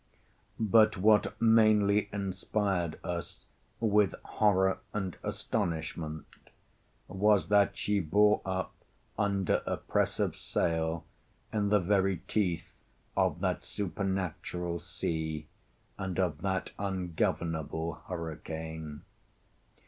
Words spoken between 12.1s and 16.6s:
teeth of that supernatural sea, and of